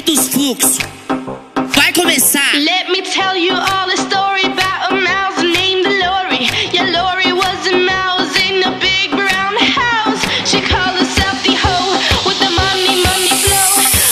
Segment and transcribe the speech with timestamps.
[0.00, 0.78] Live dos Fux.
[1.74, 2.54] Vai começar.
[2.54, 6.48] Let me tell you all the story about a mouse named Lori.
[6.72, 10.20] Yeah, Lori was a mouse in a big brown house.
[10.46, 13.70] She called herself the hoe with the money, money flow.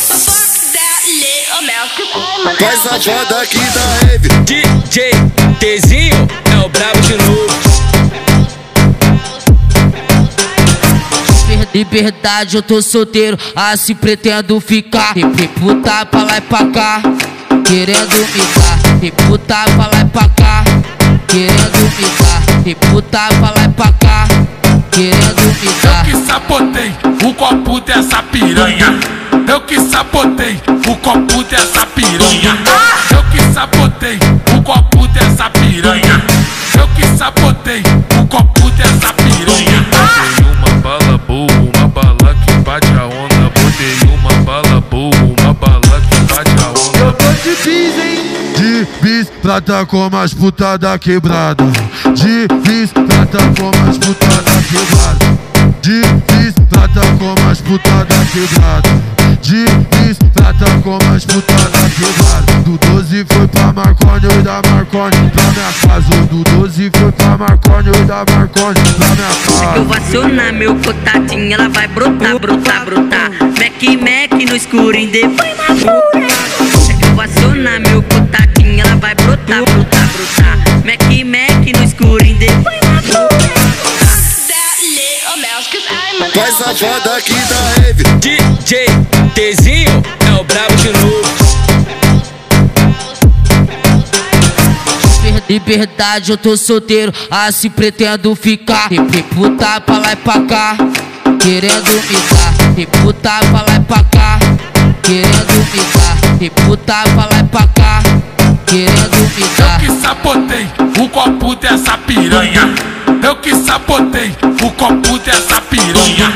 [0.09, 4.29] But fuck that little mouse, cause I'm a Vai aqui da rave.
[4.45, 5.11] DJ
[5.59, 7.38] Tzinho é o brabo de novo.
[11.79, 15.17] Liberdade, eu tô solteiro, assim pretendo ficar.
[15.17, 17.01] E puta pra lá e pra cá,
[17.65, 19.05] querendo me dar.
[19.05, 20.65] E puta pra lá e pra cá,
[21.29, 22.67] querendo me dar.
[22.67, 24.27] E puta pra lá e pra cá,
[24.91, 26.05] querendo me dar.
[26.05, 26.93] Eu que sabotei
[27.25, 28.99] o copo dessa piranha.
[29.47, 32.38] Eu que sabotei o copo dessa piranha.
[49.09, 51.65] De bis, prata com as puta da quebrada.
[52.15, 55.39] De bis, prata com as puta da quebrada.
[55.81, 58.89] De bis, prata com as puta da quebrada.
[59.41, 62.53] De bis, prata com as puta da quebrada.
[62.67, 66.27] Do 12 foi pra Marconi e da Marconi pra minha casa.
[66.27, 69.77] Do 12 foi pra Marconi e da Marconi pra minha casa.
[69.77, 73.31] Eu vou acionar meu cotadinho, ela vai brotar, brotar, brotar.
[73.41, 75.58] Mac, Mac no escurinho, depois
[81.25, 83.29] Mac, Mac no escurinho, depois na fura.
[86.35, 88.05] Mais safada aqui da rave.
[88.21, 88.87] DJ
[89.35, 91.29] Tzinho é o brabo de novo.
[95.49, 98.89] Liberdade, eu tô solteiro, assim pretendo ficar.
[98.93, 100.77] E puta pra lá e pra cá,
[101.41, 102.79] querendo me dar.
[102.79, 104.39] E puta pra lá e pra cá,
[105.03, 106.43] querendo me dar.
[106.43, 107.78] E puta pra lá e pra cá,
[108.69, 109.75] querendo dar.
[109.75, 110.69] Eu que sabotei
[111.01, 112.75] o copo dessa piranha.
[113.23, 116.33] Eu que sabotei o copo dessa piranha.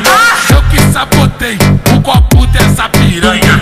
[0.51, 1.59] Eu que sabotei
[1.95, 3.61] o copo dessa piranha.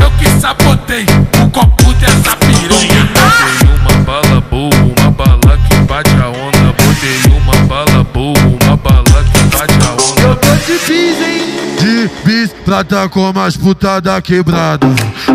[0.00, 1.04] Eu que sabotei
[1.42, 3.08] o copo dessa piranha.
[3.12, 6.72] Botei uma bala boa, uma bala que bate a onda.
[6.72, 10.22] Botei uma bala boa, uma bala que bate a onda.
[10.22, 11.45] Eu tô de bis, hein?
[11.86, 14.88] De bis, prata com as puta da quebrada.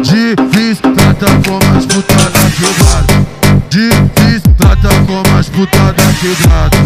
[0.03, 3.25] De bis, prata com as puta da quebrada.
[3.69, 3.89] De
[4.19, 6.77] bis, prata com as puta da quebrada.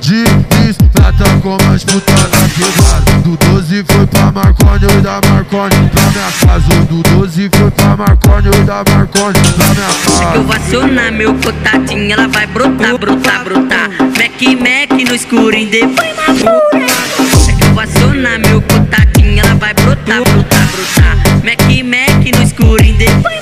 [0.00, 3.12] De bis, prata com as puta da quebrada.
[3.22, 6.84] Do 12 foi pra Marconi e da Marconi pra minha casa.
[6.90, 10.38] Do 12 foi pra Marconi e da Marconi pra minha É que eu casa.
[10.40, 13.88] vou acionar meu cotadinho, ela vai brotar, brotar, brotar.
[13.88, 16.81] Mac, Mac no escurinho, depois na fura.
[22.82, 23.41] Acionar